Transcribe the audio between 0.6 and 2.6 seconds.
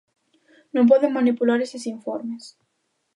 Non poden manipular eses informes.